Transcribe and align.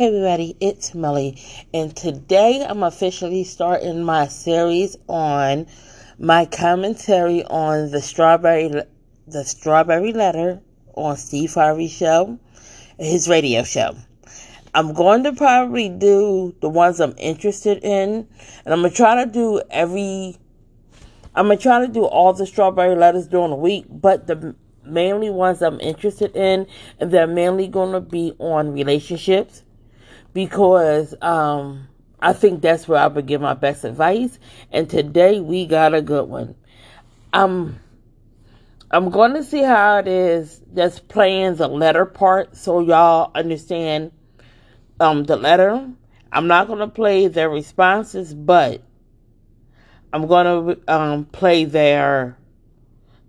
Hey 0.00 0.06
everybody, 0.06 0.56
it's 0.60 0.94
Millie, 0.94 1.36
and 1.74 1.94
today 1.94 2.64
I'm 2.66 2.82
officially 2.82 3.44
starting 3.44 4.02
my 4.02 4.28
series 4.28 4.96
on 5.08 5.66
my 6.18 6.46
commentary 6.46 7.44
on 7.44 7.90
the 7.90 8.00
strawberry, 8.00 8.72
the 9.26 9.44
strawberry 9.44 10.14
letter 10.14 10.62
on 10.94 11.18
Steve 11.18 11.52
Harvey's 11.52 11.92
show, 11.92 12.38
his 12.98 13.28
radio 13.28 13.62
show. 13.62 13.94
I'm 14.74 14.94
going 14.94 15.22
to 15.24 15.34
probably 15.34 15.90
do 15.90 16.54
the 16.62 16.70
ones 16.70 16.98
I'm 16.98 17.14
interested 17.18 17.84
in, 17.84 18.26
and 18.64 18.72
I'm 18.72 18.80
gonna 18.80 18.94
try 18.94 19.22
to 19.22 19.30
do 19.30 19.60
every. 19.68 20.38
I'm 21.34 21.48
gonna 21.48 21.58
try 21.58 21.84
to 21.84 21.92
do 21.92 22.06
all 22.06 22.32
the 22.32 22.46
strawberry 22.46 22.96
letters 22.96 23.28
during 23.28 23.50
the 23.50 23.56
week, 23.56 23.84
but 23.90 24.26
the 24.26 24.56
mainly 24.82 25.28
ones 25.28 25.60
I'm 25.60 25.78
interested 25.78 26.34
in, 26.34 26.66
they're 26.98 27.26
mainly 27.26 27.68
to 27.68 28.00
be 28.00 28.32
on 28.38 28.72
relationships 28.72 29.62
because 30.32 31.14
um, 31.22 31.88
I 32.20 32.32
think 32.32 32.62
that's 32.62 32.86
where 32.86 33.00
I 33.00 33.06
would 33.06 33.26
give 33.26 33.40
my 33.40 33.54
best 33.54 33.84
advice. 33.84 34.38
And 34.70 34.88
today 34.88 35.40
we 35.40 35.66
got 35.66 35.94
a 35.94 36.02
good 36.02 36.28
one. 36.28 36.54
Um, 37.32 37.78
I'm 38.90 39.10
going 39.10 39.34
to 39.34 39.44
see 39.44 39.62
how 39.62 39.98
it 39.98 40.08
is 40.08 40.60
just 40.74 41.08
playing 41.08 41.56
the 41.56 41.68
letter 41.68 42.04
part 42.04 42.56
so 42.56 42.80
y'all 42.80 43.30
understand 43.34 44.12
um, 44.98 45.24
the 45.24 45.36
letter. 45.36 45.88
I'm 46.32 46.46
not 46.46 46.66
going 46.66 46.80
to 46.80 46.88
play 46.88 47.28
their 47.28 47.50
responses, 47.50 48.34
but 48.34 48.82
I'm 50.12 50.26
going 50.26 50.76
to 50.76 50.92
um, 50.92 51.24
play 51.26 51.64
their 51.64 52.36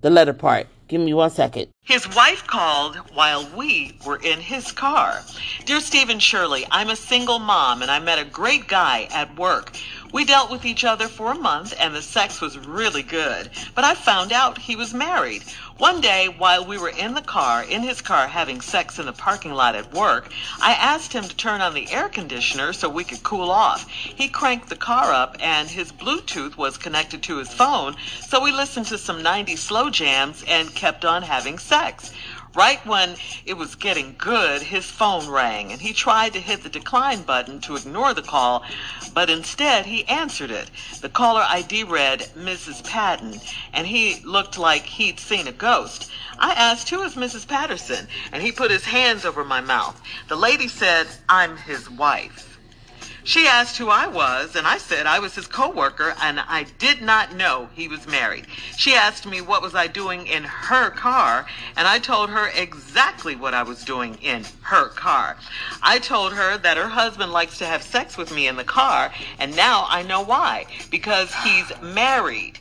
the 0.02 0.10
letter 0.10 0.34
part. 0.34 0.68
Give 0.92 1.00
me 1.00 1.14
one 1.14 1.30
second. 1.30 1.70
His 1.86 2.06
wife 2.18 2.46
called 2.46 2.98
while 3.14 3.48
we 3.56 3.98
were 4.06 4.18
in 4.18 4.42
his 4.42 4.74
car. 4.74 5.22
Dear 5.64 5.80
Stephen 5.80 6.20
Shirley, 6.20 6.68
I'm 6.70 6.90
a 6.90 6.98
single 6.98 7.40
mom 7.40 7.82
and 7.82 7.90
I 7.90 8.00
met 8.00 8.20
a 8.20 8.26
great 8.26 8.68
guy 8.68 9.08
at 9.14 9.34
work. 9.40 9.72
We 10.14 10.26
dealt 10.26 10.52
with 10.52 10.66
each 10.66 10.84
other 10.84 11.08
for 11.08 11.32
a 11.32 11.36
month 11.36 11.74
and 11.80 11.96
the 11.96 12.02
sex 12.02 12.42
was 12.42 12.58
really 12.58 13.02
good, 13.02 13.50
but 13.74 13.86
I 13.86 13.96
found 13.96 14.34
out 14.34 14.58
he 14.58 14.76
was 14.76 14.94
married. 14.94 15.46
One 15.78 16.02
day, 16.02 16.28
while 16.28 16.66
we 16.66 16.78
were 16.78 16.90
in 16.90 17.14
the 17.14 17.22
car, 17.22 17.64
in 17.64 17.84
his 17.84 18.02
car 18.02 18.28
having 18.28 18.60
sex 18.60 19.00
in 19.00 19.06
the 19.06 19.14
parking 19.14 19.54
lot 19.54 19.74
at 19.74 19.94
work, 19.94 20.30
I 20.60 20.74
asked 20.74 21.14
him 21.14 21.30
to 21.30 21.36
turn 21.36 21.62
on 21.62 21.74
the 21.74 21.90
air 21.92 22.10
conditioner 22.10 22.74
so 22.74 22.90
we 22.90 23.06
could 23.06 23.24
cool 23.24 23.50
off. 23.50 23.88
He 23.90 24.28
cranked 24.28 24.68
the 24.68 24.76
car 24.76 25.14
up 25.14 25.38
and 25.40 25.70
his 25.70 25.94
Bluetooth 25.94 26.58
was 26.58 26.78
connected 26.78 27.24
to 27.24 27.38
his 27.38 27.54
phone, 27.54 27.96
so 28.20 28.42
we 28.42 28.52
listened 28.52 28.88
to 28.88 28.98
some 28.98 29.24
90s 29.24 29.60
slow 29.60 29.90
jams 29.90 30.44
and 30.46 30.76
kept 30.76 31.06
on 31.06 31.24
having 31.24 31.58
sex. 31.58 32.12
Right 32.54 32.86
when 32.86 33.16
it 33.46 33.54
was 33.54 33.76
getting 33.76 34.16
good, 34.18 34.62
his 34.62 34.86
phone 34.86 35.30
rang 35.30 35.72
and 35.72 35.80
he 35.80 35.94
tried 35.94 36.34
to 36.34 36.42
hit 36.42 36.64
the 36.64 36.70
decline 36.70 37.22
button 37.22 37.62
to 37.62 37.78
ignore 37.78 38.14
the 38.14 38.22
call, 38.22 38.66
but 39.14 39.30
instead 39.30 39.86
he 39.86 40.06
answered 40.10 40.52
it. 40.52 40.70
The 41.00 41.08
caller 41.08 41.46
ID 41.48 41.86
read 41.86 42.28
Mrs. 42.38 42.86
Patton 42.86 43.40
and 43.72 43.88
he 43.88 44.22
looked 44.26 44.58
like 44.58 44.84
he'd 44.84 45.18
seen 45.18 45.48
a 45.48 45.54
ghost. 45.54 46.12
I 46.38 46.52
asked, 46.52 46.90
Who 46.90 47.02
is 47.04 47.16
Mrs. 47.16 47.48
Patterson? 47.48 48.08
And 48.34 48.44
he 48.44 48.52
put 48.52 48.70
his 48.70 48.84
hands 48.84 49.24
over 49.24 49.46
my 49.46 49.62
mouth. 49.62 50.02
The 50.28 50.36
lady 50.36 50.68
said, 50.68 51.08
I'm 51.30 51.56
his 51.56 51.90
wife. 51.90 52.51
She 53.24 53.48
asked 53.48 53.78
who 53.78 53.90
I 53.90 54.08
was, 54.08 54.56
and 54.56 54.68
I 54.68 54.78
said 54.78 55.06
I 55.06 55.20
was 55.20 55.36
his 55.36 55.46
coworker, 55.46 56.16
and 56.22 56.40
I 56.40 56.66
did 56.80 57.02
not 57.02 57.36
know 57.36 57.70
he 57.76 57.88
was 57.88 58.08
married. 58.08 58.48
She 58.76 58.96
asked 58.96 59.28
me 59.28 59.42
what 59.42 59.62
was 59.62 59.76
I 59.76 59.88
doing 59.88 60.26
in 60.26 60.44
her 60.44 60.90
car, 60.90 61.46
and 61.76 61.88
I 61.88 62.00
told 62.00 62.32
her 62.32 62.48
exactly 62.48 63.36
what 63.36 63.54
I 63.54 63.62
was 63.64 63.86
doing 63.86 64.16
in 64.22 64.46
her 64.62 64.90
car. 64.90 65.38
I 65.84 66.00
told 66.00 66.34
her 66.34 66.58
that 66.58 66.78
her 66.78 66.90
husband 66.90 67.32
likes 67.32 67.60
to 67.60 67.66
have 67.66 67.84
sex 67.84 68.18
with 68.18 68.32
me 68.32 68.48
in 68.48 68.56
the 68.56 68.64
car, 68.64 69.12
and 69.38 69.56
now 69.56 69.86
I 69.90 70.02
know 70.02 70.22
why. 70.22 70.66
Because 70.90 71.34
he's 71.36 71.72
married. 71.82 72.60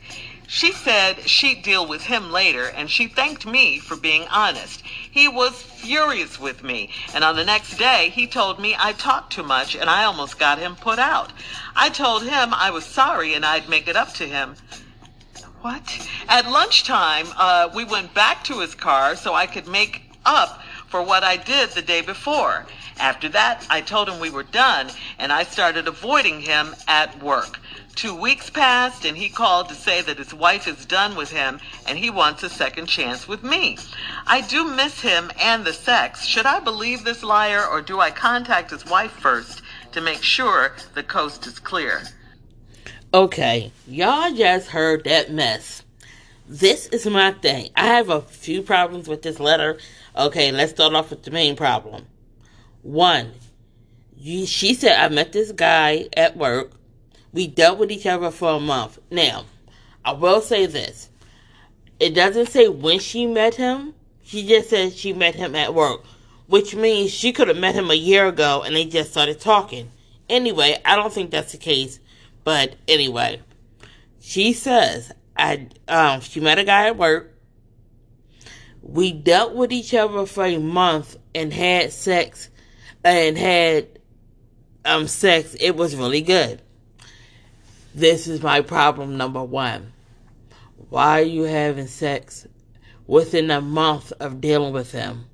She 0.52 0.72
said 0.72 1.28
she'd 1.28 1.62
deal 1.62 1.86
with 1.86 2.06
him 2.06 2.32
later, 2.32 2.66
and 2.66 2.90
she 2.90 3.06
thanked 3.06 3.46
me 3.46 3.78
for 3.78 3.94
being 3.94 4.26
honest. 4.26 4.82
He 5.08 5.28
was 5.28 5.62
furious 5.62 6.40
with 6.40 6.64
me, 6.64 6.90
and 7.14 7.22
on 7.22 7.36
the 7.36 7.44
next 7.44 7.76
day, 7.76 8.10
he 8.12 8.26
told 8.26 8.58
me 8.58 8.74
I 8.76 8.92
talked 8.92 9.32
too 9.32 9.44
much 9.44 9.76
and 9.76 9.88
I 9.88 10.02
almost 10.02 10.40
got 10.40 10.58
him 10.58 10.74
put 10.74 10.98
out. 10.98 11.32
I 11.76 11.88
told 11.88 12.24
him 12.24 12.52
I 12.52 12.72
was 12.72 12.84
sorry 12.84 13.32
and 13.32 13.46
I'd 13.46 13.68
make 13.68 13.86
it 13.86 13.94
up 13.94 14.12
to 14.14 14.26
him. 14.26 14.56
What? 15.60 16.04
At 16.28 16.50
lunchtime, 16.50 17.28
uh, 17.36 17.68
we 17.72 17.84
went 17.84 18.12
back 18.12 18.42
to 18.44 18.58
his 18.58 18.74
car 18.74 19.14
so 19.14 19.34
I 19.34 19.46
could 19.46 19.68
make 19.68 20.02
up 20.26 20.62
for 20.88 21.00
what 21.00 21.22
I 21.22 21.36
did 21.36 21.70
the 21.70 21.82
day 21.82 22.00
before. 22.00 22.66
After 22.98 23.28
that, 23.28 23.64
I 23.70 23.82
told 23.82 24.08
him 24.08 24.18
we 24.18 24.30
were 24.30 24.42
done 24.42 24.90
and 25.16 25.32
I 25.32 25.44
started 25.44 25.86
avoiding 25.86 26.40
him 26.40 26.74
at 26.88 27.22
work. 27.22 27.60
Two 27.94 28.14
weeks 28.14 28.48
passed 28.48 29.04
and 29.04 29.16
he 29.16 29.28
called 29.28 29.68
to 29.68 29.74
say 29.74 30.00
that 30.02 30.18
his 30.18 30.32
wife 30.32 30.66
is 30.66 30.86
done 30.86 31.16
with 31.16 31.30
him 31.30 31.60
and 31.86 31.98
he 31.98 32.08
wants 32.08 32.42
a 32.42 32.48
second 32.48 32.86
chance 32.86 33.28
with 33.28 33.42
me. 33.42 33.76
I 34.26 34.40
do 34.40 34.64
miss 34.64 35.00
him 35.00 35.30
and 35.40 35.64
the 35.64 35.72
sex. 35.72 36.24
Should 36.24 36.46
I 36.46 36.60
believe 36.60 37.04
this 37.04 37.22
liar 37.22 37.66
or 37.66 37.82
do 37.82 38.00
I 38.00 38.10
contact 38.10 38.70
his 38.70 38.86
wife 38.86 39.12
first 39.12 39.62
to 39.92 40.00
make 40.00 40.22
sure 40.22 40.74
the 40.94 41.02
coast 41.02 41.46
is 41.46 41.58
clear? 41.58 42.02
Okay, 43.12 43.72
y'all 43.86 44.32
just 44.32 44.68
heard 44.68 45.04
that 45.04 45.32
mess. 45.32 45.82
This 46.48 46.86
is 46.86 47.06
my 47.06 47.32
thing. 47.32 47.70
I 47.76 47.86
have 47.86 48.08
a 48.08 48.22
few 48.22 48.62
problems 48.62 49.08
with 49.08 49.22
this 49.22 49.38
letter. 49.38 49.78
Okay, 50.16 50.52
let's 50.52 50.72
start 50.72 50.94
off 50.94 51.10
with 51.10 51.24
the 51.24 51.30
main 51.30 51.54
problem. 51.54 52.06
One, 52.82 53.32
she 54.20 54.74
said, 54.74 54.98
I 54.98 55.08
met 55.08 55.32
this 55.32 55.52
guy 55.52 56.06
at 56.16 56.36
work. 56.36 56.72
We 57.32 57.46
dealt 57.46 57.78
with 57.78 57.90
each 57.90 58.06
other 58.06 58.30
for 58.30 58.52
a 58.52 58.60
month. 58.60 58.98
Now, 59.10 59.44
I 60.04 60.12
will 60.12 60.40
say 60.40 60.66
this. 60.66 61.08
It 61.98 62.14
doesn't 62.14 62.48
say 62.48 62.68
when 62.68 62.98
she 62.98 63.26
met 63.26 63.54
him. 63.54 63.94
She 64.22 64.46
just 64.46 64.70
says 64.70 64.96
she 64.96 65.12
met 65.12 65.34
him 65.34 65.54
at 65.54 65.74
work, 65.74 66.04
which 66.46 66.74
means 66.74 67.10
she 67.10 67.32
could 67.32 67.48
have 67.48 67.56
met 67.56 67.74
him 67.74 67.90
a 67.90 67.94
year 67.94 68.26
ago 68.26 68.62
and 68.64 68.74
they 68.74 68.84
just 68.84 69.10
started 69.10 69.40
talking. 69.40 69.90
Anyway, 70.28 70.80
I 70.84 70.96
don't 70.96 71.12
think 71.12 71.30
that's 71.30 71.52
the 71.52 71.58
case. 71.58 72.00
But 72.44 72.76
anyway, 72.88 73.42
she 74.20 74.52
says 74.52 75.12
I 75.36 75.68
um 75.88 76.20
she 76.20 76.40
met 76.40 76.58
a 76.58 76.64
guy 76.64 76.86
at 76.86 76.96
work. 76.96 77.34
We 78.82 79.12
dealt 79.12 79.54
with 79.54 79.72
each 79.72 79.94
other 79.94 80.26
for 80.26 80.44
a 80.44 80.58
month 80.58 81.16
and 81.34 81.52
had 81.52 81.92
sex 81.92 82.50
and 83.04 83.36
had 83.36 83.98
um 84.84 85.06
sex. 85.06 85.56
It 85.60 85.76
was 85.76 85.96
really 85.96 86.22
good. 86.22 86.62
This 87.94 88.28
is 88.28 88.40
my 88.40 88.60
problem 88.60 89.16
number 89.16 89.42
one. 89.42 89.92
Why 90.90 91.20
are 91.20 91.24
you 91.24 91.42
having 91.42 91.88
sex 91.88 92.46
within 93.06 93.50
a 93.50 93.60
month 93.60 94.12
of 94.20 94.40
dealing 94.40 94.72
with 94.72 94.92
him? 94.92 95.26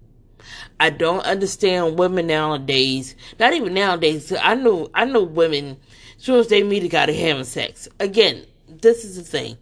I 0.81 0.91
don't 0.91 1.25
understand 1.27 1.99
women 1.99 2.28
nowadays. 2.28 3.15
Not 3.39 3.53
even 3.53 3.75
nowadays. 3.75 4.33
I 4.41 4.55
know 4.55 4.89
I 4.94 5.05
know 5.05 5.22
women. 5.22 5.77
As 6.17 6.22
soon 6.25 6.41
as 6.41 6.49
they 6.49 6.62
meet 6.62 6.84
a 6.84 6.89
guy, 6.89 7.06
they 7.06 7.15
having 7.15 7.44
sex. 7.44 7.89
Again, 8.00 8.47
this 8.69 9.05
is 9.05 9.17
the 9.17 9.23
thing. 9.23 9.59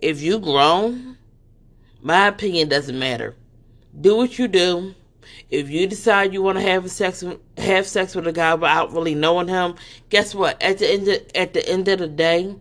If 0.00 0.22
you 0.22 0.38
grown, 0.38 1.18
my 2.00 2.28
opinion 2.28 2.68
doesn't 2.68 2.98
matter. 2.98 3.36
Do 4.00 4.16
what 4.16 4.38
you 4.38 4.48
do. 4.48 4.94
If 5.50 5.70
you 5.70 5.86
decide 5.86 6.32
you 6.32 6.42
want 6.42 6.58
to 6.58 6.64
have 6.64 6.90
sex 6.90 7.24
have 7.56 7.86
sex 7.86 8.14
with 8.14 8.26
a 8.26 8.32
guy 8.32 8.54
without 8.54 8.92
really 8.92 9.14
knowing 9.14 9.48
him, 9.48 9.74
guess 10.10 10.34
what? 10.34 10.60
At 10.62 10.78
the 10.78 10.90
end 10.90 11.08
of, 11.08 11.22
at 11.34 11.54
the 11.54 11.66
end 11.68 11.88
of 11.88 11.98
the 11.98 12.08
day, 12.08 12.54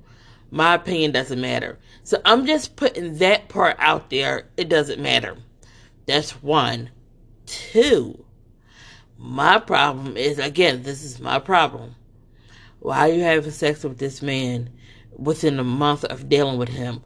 my 0.51 0.75
opinion 0.75 1.11
doesn't 1.11 1.41
matter. 1.41 1.77
So 2.03 2.21
I'm 2.23 2.45
just 2.45 2.75
putting 2.75 3.17
that 3.17 3.49
part 3.49 3.75
out 3.79 4.09
there. 4.09 4.47
It 4.55 4.69
doesn't 4.69 5.01
matter. 5.01 5.37
That's 6.05 6.41
one. 6.41 6.89
Two. 7.45 8.23
My 9.17 9.59
problem 9.59 10.15
is 10.15 10.39
again, 10.39 10.83
this 10.83 11.03
is 11.03 11.19
my 11.19 11.39
problem. 11.39 11.95
Why 12.79 13.09
are 13.09 13.13
you 13.13 13.23
having 13.23 13.51
sex 13.51 13.83
with 13.83 13.97
this 13.97 14.21
man 14.21 14.69
within 15.11 15.59
a 15.59 15.63
month 15.63 16.05
of 16.05 16.29
dealing 16.29 16.57
with 16.57 16.69
him? 16.69 17.03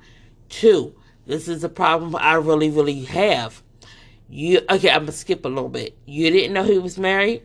Two. 0.49 0.95
This 1.25 1.47
is 1.47 1.63
a 1.63 1.69
problem 1.69 2.15
I 2.15 2.33
really, 2.33 2.69
really 2.69 3.03
have 3.05 3.63
you 4.31 4.61
okay? 4.69 4.89
I'm 4.89 5.01
gonna 5.01 5.11
skip 5.11 5.43
a 5.43 5.49
little 5.49 5.69
bit. 5.69 5.97
You 6.05 6.31
didn't 6.31 6.53
know 6.53 6.63
he 6.63 6.79
was 6.79 6.97
married 6.97 7.43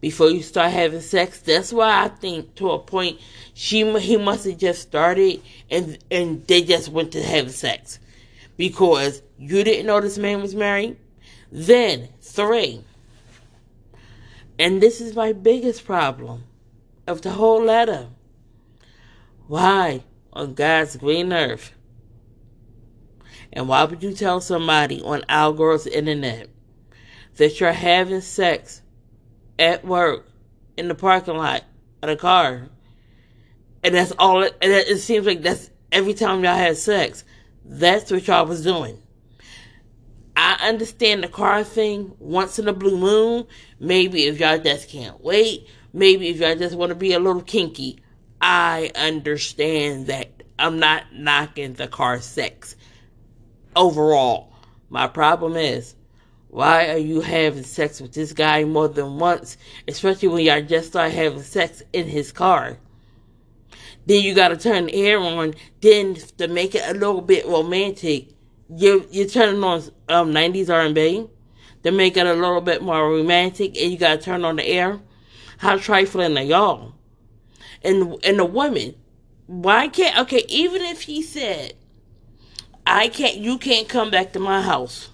before 0.00 0.28
you 0.28 0.42
start 0.42 0.70
having 0.70 1.00
sex. 1.00 1.40
That's 1.40 1.72
why 1.72 2.04
I 2.04 2.08
think 2.08 2.54
to 2.56 2.70
a 2.70 2.78
point 2.78 3.18
she 3.54 3.98
he 3.98 4.18
must 4.18 4.44
have 4.44 4.58
just 4.58 4.82
started 4.82 5.40
and 5.70 5.98
and 6.10 6.46
they 6.46 6.62
just 6.62 6.90
went 6.90 7.12
to 7.12 7.22
have 7.22 7.50
sex 7.50 7.98
because 8.58 9.22
you 9.38 9.64
didn't 9.64 9.86
know 9.86 10.00
this 10.02 10.18
man 10.18 10.42
was 10.42 10.54
married. 10.54 10.98
Then 11.50 12.10
three, 12.20 12.84
and 14.58 14.82
this 14.82 15.00
is 15.00 15.16
my 15.16 15.32
biggest 15.32 15.84
problem 15.86 16.44
of 17.06 17.22
the 17.22 17.30
whole 17.30 17.62
letter. 17.62 18.08
Why 19.46 20.04
on 20.32 20.54
God's 20.54 20.96
green 20.96 21.32
earth? 21.32 21.72
And 23.52 23.68
why 23.68 23.84
would 23.84 24.02
you 24.02 24.12
tell 24.12 24.40
somebody 24.40 25.02
on 25.02 25.24
Al 25.28 25.52
Gore's 25.52 25.86
internet 25.86 26.48
that 27.36 27.60
you're 27.60 27.72
having 27.72 28.20
sex 28.20 28.82
at 29.58 29.84
work 29.84 30.28
in 30.76 30.88
the 30.88 30.94
parking 30.94 31.36
lot 31.36 31.62
of 32.02 32.08
a 32.08 32.16
car. 32.16 32.68
And 33.84 33.94
that's 33.94 34.12
all 34.18 34.42
it, 34.42 34.56
and 34.60 34.72
it 34.72 34.98
seems 34.98 35.26
like 35.26 35.42
that's 35.42 35.70
every 35.90 36.14
time 36.14 36.44
y'all 36.44 36.56
had 36.56 36.76
sex. 36.76 37.24
That's 37.64 38.10
what 38.10 38.26
y'all 38.26 38.46
was 38.46 38.62
doing. 38.62 39.00
I 40.36 40.68
understand 40.68 41.22
the 41.22 41.28
car 41.28 41.62
thing 41.62 42.14
once 42.18 42.58
in 42.58 42.68
a 42.68 42.72
blue 42.72 42.96
moon. 42.96 43.46
Maybe 43.78 44.24
if 44.24 44.40
y'all 44.40 44.58
just 44.58 44.88
can't 44.88 45.22
wait. 45.22 45.68
Maybe 45.92 46.28
if 46.28 46.38
y'all 46.38 46.56
just 46.56 46.74
want 46.74 46.90
to 46.90 46.96
be 46.96 47.12
a 47.12 47.20
little 47.20 47.42
kinky. 47.42 48.00
I 48.40 48.90
understand 48.94 50.06
that. 50.06 50.28
I'm 50.58 50.78
not 50.78 51.04
knocking 51.12 51.74
the 51.74 51.88
car 51.88 52.20
sex 52.20 52.76
overall. 53.76 54.52
My 54.90 55.06
problem 55.06 55.56
is, 55.56 55.94
why 56.48 56.90
are 56.90 56.98
you 56.98 57.22
having 57.22 57.62
sex 57.62 58.00
with 58.00 58.12
this 58.12 58.32
guy 58.32 58.64
more 58.64 58.88
than 58.88 59.18
once, 59.18 59.56
especially 59.88 60.28
when 60.28 60.44
y'all 60.44 60.60
just 60.60 60.88
start 60.88 61.12
having 61.12 61.42
sex 61.42 61.82
in 61.92 62.06
his 62.06 62.30
car? 62.30 62.76
Then 64.06 64.22
you 64.22 64.34
gotta 64.34 64.56
turn 64.56 64.86
the 64.86 64.94
air 64.94 65.18
on. 65.18 65.54
Then 65.80 66.16
to 66.38 66.48
make 66.48 66.74
it 66.74 66.82
a 66.88 66.92
little 66.92 67.20
bit 67.20 67.46
romantic, 67.46 68.28
you 68.68 69.06
you're 69.10 69.28
turning 69.28 69.62
on 69.62 69.82
um 70.08 70.32
90s 70.32 70.68
R&B 70.68 71.28
to 71.84 71.90
make 71.90 72.16
it 72.16 72.26
a 72.26 72.34
little 72.34 72.60
bit 72.60 72.82
more 72.82 73.08
romantic, 73.08 73.76
and 73.80 73.90
you 73.90 73.98
gotta 73.98 74.20
turn 74.20 74.44
on 74.44 74.56
the 74.56 74.66
air. 74.66 75.00
How 75.58 75.78
trifling 75.78 76.36
are 76.36 76.42
y'all? 76.42 76.94
And 77.82 78.16
and 78.24 78.38
the 78.38 78.44
woman, 78.44 78.94
why 79.46 79.88
can't 79.88 80.18
okay? 80.18 80.44
Even 80.48 80.82
if 80.82 81.02
he 81.02 81.22
said, 81.22 81.74
"I 82.94 83.08
can't," 83.08 83.38
you 83.38 83.56
can't 83.56 83.88
come 83.88 84.10
back 84.10 84.34
to 84.34 84.38
my 84.38 84.60
house. 84.60 85.08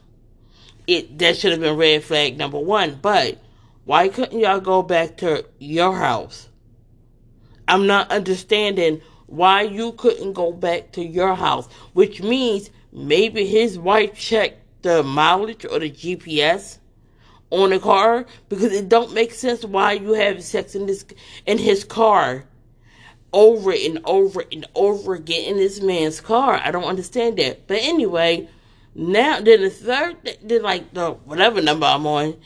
It 0.88 1.16
that 1.20 1.36
should 1.36 1.52
have 1.52 1.60
been 1.60 1.76
red 1.76 2.02
flag 2.02 2.36
number 2.36 2.58
one. 2.58 2.98
But 3.00 3.38
why 3.84 4.08
couldn't 4.08 4.40
y'all 4.40 4.58
go 4.58 4.82
back 4.82 5.16
to 5.18 5.44
your 5.60 5.94
house? 5.94 6.48
I'm 7.68 7.86
not 7.86 8.10
understanding 8.10 9.00
why 9.26 9.62
you 9.62 9.92
couldn't 9.92 10.32
go 10.32 10.52
back 10.52 10.90
to 10.92 11.04
your 11.04 11.36
house, 11.36 11.68
which 11.92 12.20
means 12.20 12.70
maybe 12.92 13.46
his 13.46 13.78
wife 13.78 14.18
checked 14.18 14.82
the 14.82 15.04
mileage 15.04 15.64
or 15.64 15.78
the 15.78 15.90
GPS 15.90 16.78
on 17.50 17.70
the 17.70 17.78
car 17.78 18.26
because 18.48 18.72
it 18.72 18.88
don't 18.88 19.14
make 19.14 19.32
sense 19.32 19.64
why 19.64 19.92
you 19.92 20.14
have 20.14 20.42
sex 20.42 20.74
in 20.74 20.86
this 20.86 21.04
in 21.46 21.58
his 21.58 21.84
car 21.84 22.44
over 23.32 23.72
and 23.72 24.00
over 24.04 24.44
and 24.50 24.66
over 24.74 25.14
again 25.14 25.50
in 25.50 25.56
this 25.56 25.80
man's 25.80 26.20
car. 26.20 26.60
I 26.62 26.70
don't 26.70 26.84
understand 26.84 27.38
that. 27.38 27.66
But 27.66 27.78
anyway, 27.82 28.48
now 28.94 29.40
then 29.40 29.62
the 29.62 29.70
third 29.70 30.16
then 30.42 30.62
like 30.62 30.92
the 30.94 31.12
whatever 31.12 31.60
number 31.60 31.86
I'm 31.86 32.06
on. 32.06 32.36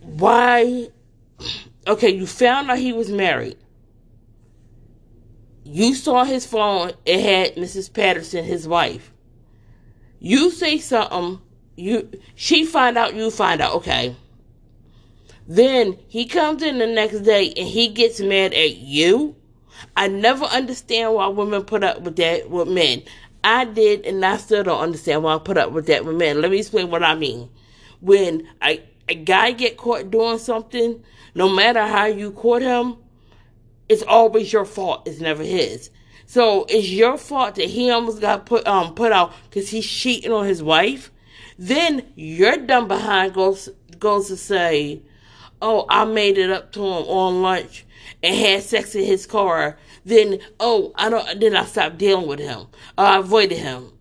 Why 0.00 0.88
okay, 1.86 2.10
you 2.10 2.26
found 2.26 2.70
out 2.70 2.78
he 2.78 2.92
was 2.92 3.10
married 3.10 3.56
you 5.72 5.94
saw 5.94 6.24
his 6.24 6.46
phone, 6.46 6.92
it 7.04 7.20
had 7.20 7.54
Mrs. 7.54 7.92
Patterson, 7.92 8.44
his 8.44 8.66
wife. 8.66 9.12
You 10.18 10.50
say 10.50 10.78
something, 10.78 11.40
you 11.76 12.10
she 12.34 12.64
find 12.64 12.98
out, 12.98 13.14
you 13.14 13.30
find 13.30 13.60
out, 13.60 13.74
okay. 13.76 14.16
Then 15.46 15.98
he 16.08 16.26
comes 16.26 16.62
in 16.62 16.78
the 16.78 16.88
next 16.88 17.20
day 17.20 17.52
and 17.56 17.68
he 17.68 17.88
gets 17.88 18.20
mad 18.20 18.52
at 18.52 18.76
you. 18.78 19.36
I 19.96 20.08
never 20.08 20.44
understand 20.44 21.14
why 21.14 21.28
women 21.28 21.64
put 21.64 21.84
up 21.84 22.02
with 22.02 22.16
that 22.16 22.50
with 22.50 22.68
men. 22.68 23.02
I 23.42 23.64
did 23.64 24.04
and 24.04 24.24
I 24.24 24.36
still 24.36 24.62
don't 24.62 24.80
understand 24.80 25.22
why 25.22 25.34
I 25.34 25.38
put 25.38 25.56
up 25.56 25.72
with 25.72 25.86
that 25.86 26.04
with 26.04 26.16
men. 26.16 26.40
Let 26.40 26.50
me 26.50 26.58
explain 26.58 26.90
what 26.90 27.02
I 27.02 27.14
mean. 27.14 27.50
When 28.00 28.46
a, 28.62 28.80
guy 29.24 29.52
get 29.52 29.76
caught 29.76 30.10
doing 30.10 30.38
something, 30.38 31.02
no 31.34 31.48
matter 31.48 31.86
how 31.86 32.06
you 32.06 32.32
caught 32.32 32.62
him, 32.62 32.96
it's 33.88 34.02
always 34.02 34.52
your 34.52 34.64
fault. 34.64 35.06
It's 35.06 35.20
never 35.20 35.42
his. 35.42 35.90
So 36.26 36.64
it's 36.68 36.88
your 36.88 37.18
fault 37.18 37.56
that 37.56 37.68
he 37.68 37.90
almost 37.90 38.20
got 38.20 38.46
put 38.46 38.66
um 38.66 38.94
put 38.94 39.10
out 39.10 39.32
because 39.44 39.68
he's 39.70 39.86
cheating 39.86 40.32
on 40.32 40.46
his 40.46 40.62
wife. 40.62 41.10
Then 41.58 42.06
your 42.14 42.56
dumb 42.56 42.86
behind 42.86 43.34
goes 43.34 43.68
goes 43.98 44.28
to 44.28 44.36
say, 44.36 45.02
"Oh, 45.60 45.86
I 45.88 46.04
made 46.04 46.38
it 46.38 46.50
up 46.50 46.70
to 46.72 46.80
him 46.80 47.08
on 47.08 47.42
lunch 47.42 47.84
and 48.22 48.34
had 48.34 48.62
sex 48.62 48.94
in 48.94 49.04
his 49.04 49.26
car." 49.26 49.78
Then 50.04 50.40
oh, 50.58 50.92
I 50.96 51.08
don't. 51.10 51.40
Then 51.40 51.56
I 51.56 51.64
stopped 51.64 51.98
dealing 51.98 52.26
with 52.28 52.40
him. 52.40 52.66
I 52.96 53.18
avoided 53.18 53.58
him 53.58 53.92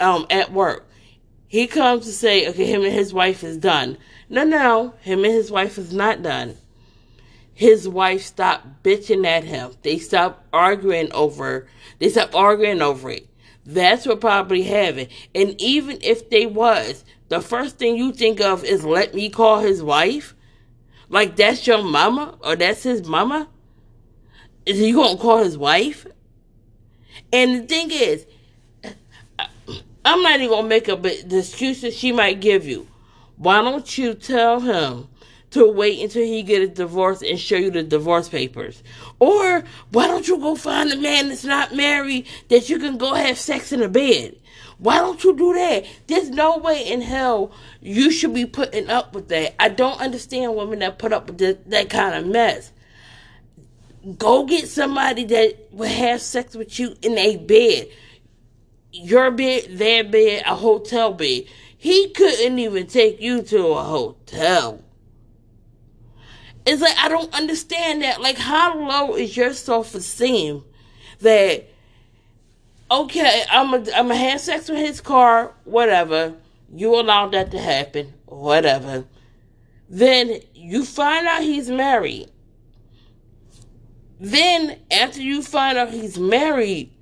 um 0.00 0.26
at 0.30 0.52
work. 0.52 0.88
He 1.46 1.66
comes 1.66 2.06
to 2.06 2.12
say, 2.12 2.48
"Okay, 2.48 2.66
him 2.66 2.82
and 2.82 2.92
his 2.92 3.12
wife 3.12 3.44
is 3.44 3.56
done." 3.56 3.98
No, 4.28 4.44
no, 4.44 4.94
him 5.00 5.24
and 5.24 5.34
his 5.34 5.50
wife 5.50 5.76
is 5.78 5.92
not 5.92 6.22
done 6.22 6.56
his 7.54 7.88
wife 7.88 8.24
stopped 8.24 8.82
bitching 8.82 9.26
at 9.26 9.44
him. 9.44 9.72
They 9.82 9.98
stopped 9.98 10.44
arguing 10.52 11.12
over. 11.12 11.66
They 11.98 12.08
stopped 12.08 12.34
arguing 12.34 12.82
over 12.82 13.10
it. 13.10 13.28
That's 13.64 14.06
what 14.06 14.20
probably 14.20 14.62
happened. 14.62 15.08
And 15.34 15.54
even 15.60 15.98
if 16.02 16.28
they 16.30 16.46
was, 16.46 17.04
the 17.28 17.40
first 17.40 17.78
thing 17.78 17.96
you 17.96 18.12
think 18.12 18.40
of 18.40 18.64
is 18.64 18.84
let 18.84 19.14
me 19.14 19.30
call 19.30 19.60
his 19.60 19.82
wife. 19.82 20.34
Like 21.12 21.36
that's 21.36 21.66
your 21.66 21.82
mama 21.82 22.38
or 22.40 22.56
that's 22.56 22.82
his 22.82 23.06
mama. 23.06 23.46
Is 24.64 24.78
he 24.78 24.92
gonna 24.92 25.18
call 25.18 25.44
his 25.44 25.58
wife? 25.58 26.06
And 27.30 27.62
the 27.62 27.66
thing 27.66 27.90
is, 27.90 28.26
I'm 30.04 30.22
not 30.22 30.36
even 30.36 30.48
gonna 30.48 30.68
make 30.68 30.88
up 30.88 31.02
the 31.02 31.38
excuses 31.38 31.94
she 31.94 32.12
might 32.12 32.40
give 32.40 32.66
you. 32.66 32.88
Why 33.36 33.60
don't 33.60 33.98
you 33.98 34.14
tell 34.14 34.60
him 34.60 35.08
to 35.50 35.70
wait 35.70 36.00
until 36.00 36.24
he 36.24 36.42
get 36.42 36.62
a 36.62 36.66
divorce 36.66 37.22
and 37.22 37.38
show 37.38 37.56
you 37.56 37.70
the 37.70 37.82
divorce 37.82 38.30
papers? 38.30 38.82
Or 39.18 39.64
why 39.90 40.06
don't 40.06 40.26
you 40.26 40.38
go 40.38 40.56
find 40.56 40.90
a 40.90 40.96
man 40.96 41.28
that's 41.28 41.44
not 41.44 41.74
married 41.74 42.26
that 42.48 42.70
you 42.70 42.78
can 42.78 42.96
go 42.96 43.12
have 43.12 43.36
sex 43.36 43.70
in 43.70 43.82
a 43.82 43.88
bed? 43.88 44.36
Why 44.78 44.98
don't 44.98 45.22
you 45.22 45.36
do 45.36 45.54
that? 45.54 45.84
There's 46.06 46.30
no 46.30 46.58
way 46.58 46.86
in 46.86 47.00
hell 47.00 47.52
you 47.80 48.10
should 48.10 48.34
be 48.34 48.46
putting 48.46 48.90
up 48.90 49.14
with 49.14 49.28
that. 49.28 49.54
I 49.60 49.68
don't 49.68 50.00
understand 50.00 50.56
women 50.56 50.80
that 50.80 50.98
put 50.98 51.12
up 51.12 51.26
with 51.26 51.38
that, 51.38 51.70
that 51.70 51.90
kind 51.90 52.14
of 52.14 52.26
mess. 52.26 52.72
Go 54.18 54.44
get 54.44 54.68
somebody 54.68 55.24
that 55.24 55.68
will 55.70 55.88
have 55.88 56.20
sex 56.20 56.56
with 56.56 56.78
you 56.78 56.96
in 57.02 57.16
a 57.16 57.36
bed. 57.36 57.88
Your 58.92 59.30
bed, 59.30 59.66
their 59.70 60.04
bed, 60.04 60.42
a 60.46 60.56
hotel 60.56 61.12
bed. 61.12 61.44
He 61.78 62.10
couldn't 62.10 62.58
even 62.58 62.86
take 62.86 63.20
you 63.20 63.42
to 63.42 63.66
a 63.68 63.82
hotel. 63.82 64.82
It's 66.64 66.82
like 66.82 66.96
I 66.98 67.08
don't 67.08 67.32
understand 67.34 68.02
that. 68.02 68.20
Like, 68.20 68.38
how 68.38 68.78
low 68.78 69.16
is 69.16 69.36
your 69.36 69.52
self 69.52 69.94
esteem 69.94 70.64
that? 71.20 71.71
Okay, 72.92 73.42
I'm 73.50 73.72
a 73.72 73.90
I'm 73.94 74.10
a 74.10 74.14
have 74.16 74.40
sex 74.40 74.68
with 74.68 74.78
his 74.78 75.00
car, 75.00 75.54
whatever. 75.64 76.34
You 76.74 76.94
allow 77.00 77.26
that 77.28 77.50
to 77.52 77.58
happen, 77.58 78.12
whatever. 78.26 79.06
Then 79.88 80.40
you 80.54 80.84
find 80.84 81.26
out 81.26 81.42
he's 81.42 81.70
married. 81.70 82.30
Then 84.20 84.78
after 84.90 85.22
you 85.22 85.40
find 85.42 85.78
out 85.78 85.90
he's 85.90 86.18
married, 86.18 86.92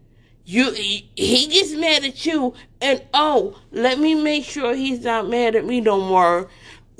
you 0.44 0.70
he 0.70 1.48
gets 1.48 1.72
mad 1.72 2.04
at 2.04 2.24
you 2.24 2.54
and 2.80 3.02
oh, 3.12 3.60
let 3.72 3.98
me 3.98 4.14
make 4.14 4.44
sure 4.44 4.76
he's 4.76 5.02
not 5.04 5.28
mad 5.28 5.56
at 5.56 5.64
me 5.64 5.80
no 5.80 6.00
more 6.00 6.48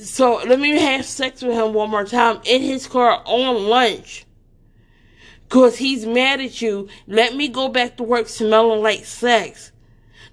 so 0.02 0.36
let 0.46 0.58
me 0.58 0.78
have 0.78 1.04
sex 1.04 1.42
with 1.42 1.52
him 1.52 1.74
one 1.74 1.90
more 1.90 2.04
time 2.04 2.40
in 2.44 2.62
his 2.62 2.86
car 2.86 3.22
on 3.26 3.68
lunch. 3.68 4.24
Cause 5.50 5.76
he's 5.76 6.06
mad 6.06 6.40
at 6.40 6.62
you. 6.62 6.88
Let 7.06 7.36
me 7.36 7.48
go 7.48 7.68
back 7.68 7.98
to 7.98 8.02
work 8.02 8.28
smelling 8.28 8.82
like 8.82 9.04
sex. 9.04 9.72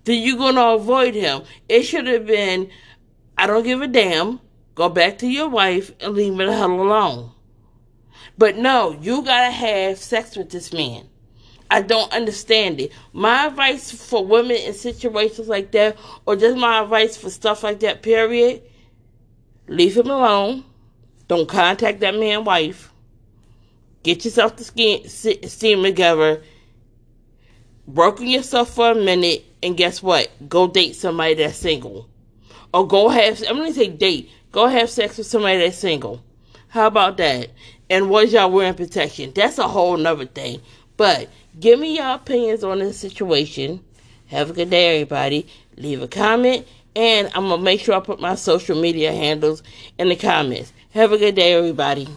Then 0.06 0.24
you're 0.24 0.38
gonna 0.38 0.76
avoid 0.76 1.14
him. 1.14 1.44
It 1.68 1.84
should 1.84 2.08
have 2.08 2.26
been, 2.26 2.70
I 3.38 3.48
don't 3.48 3.64
give 3.64 3.82
a 3.82 3.88
damn. 3.88 4.40
Go 4.76 4.88
back 4.88 5.18
to 5.18 5.28
your 5.28 5.50
wife 5.50 5.92
and 6.00 6.14
leave 6.14 6.34
me 6.34 6.46
the 6.46 6.56
hell 6.56 6.72
alone. 6.72 7.32
But 8.38 8.56
no, 8.58 8.98
you 9.02 9.24
gotta 9.24 9.52
have 9.52 9.98
sex 9.98 10.38
with 10.38 10.52
this 10.52 10.72
man. 10.72 11.10
I 11.70 11.82
don't 11.82 12.14
understand 12.14 12.80
it. 12.80 12.94
My 13.12 13.48
advice 13.48 13.92
for 13.92 14.26
women 14.26 14.56
in 14.56 14.74
situations 14.74 15.50
like 15.50 15.72
that, 15.72 15.98
or 16.26 16.38
just 16.38 16.58
my 16.58 16.84
advice 16.84 17.18
for 17.18 17.30
stuff 17.30 17.64
like 17.64 17.82
that, 17.82 18.02
period, 18.02 18.62
Leave 19.68 19.98
him 19.98 20.10
alone. 20.10 20.64
Don't 21.28 21.48
contact 21.48 22.00
that 22.00 22.16
man's 22.16 22.46
wife. 22.46 22.87
Get 24.08 24.24
yourself 24.24 24.56
the 24.56 24.64
skin, 24.64 25.06
steam 25.10 25.84
together. 25.84 26.42
Work 27.86 28.22
yourself 28.22 28.74
for 28.74 28.92
a 28.92 28.96
minute, 28.96 29.44
and 29.62 29.76
guess 29.76 30.02
what? 30.02 30.32
Go 30.48 30.70
date 30.70 30.96
somebody 30.96 31.34
that's 31.34 31.58
single. 31.58 32.08
Or 32.74 32.88
go 32.88 33.10
have, 33.10 33.44
I'm 33.50 33.58
going 33.58 33.74
to 33.74 33.78
say 33.78 33.90
date. 33.90 34.32
Go 34.54 34.68
have 34.68 34.90
sex 34.90 35.18
with 35.18 35.28
somebody 35.28 35.58
that's 35.58 35.78
single. 35.78 36.24
How 36.70 36.88
about 36.88 37.18
that? 37.18 37.50
And 37.90 38.10
was 38.10 38.32
y'all 38.32 38.50
wearing 38.50 38.76
protection? 38.76 39.34
That's 39.36 39.58
a 39.58 39.68
whole 39.68 39.98
nother 39.98 40.26
thing. 40.26 40.62
But 40.96 41.30
give 41.60 41.78
me 41.78 41.98
your 41.98 42.12
opinions 42.12 42.64
on 42.64 42.80
this 42.80 42.98
situation. 42.98 43.84
Have 44.28 44.52
a 44.52 44.54
good 44.54 44.70
day, 44.70 45.02
everybody. 45.02 45.48
Leave 45.76 46.02
a 46.02 46.08
comment 46.08 46.66
and 46.96 47.30
I'm 47.36 47.50
going 47.50 47.60
to 47.60 47.64
make 47.64 47.82
sure 47.82 47.96
I 47.96 48.00
put 48.00 48.22
my 48.22 48.36
social 48.36 48.80
media 48.80 49.12
handles 49.12 49.64
in 50.00 50.08
the 50.08 50.16
comments. 50.16 50.72
Have 50.92 51.12
a 51.12 51.18
good 51.18 51.36
day, 51.36 51.56
everybody. 51.56 52.08